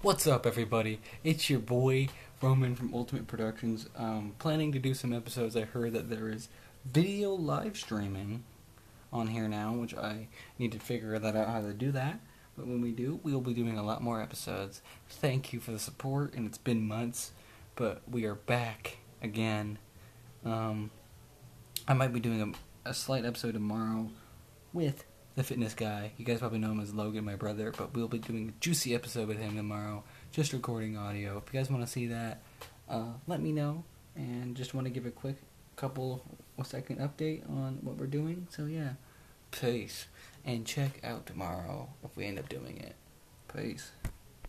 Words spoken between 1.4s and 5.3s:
your boy Roman from Ultimate Productions. Um, planning to do some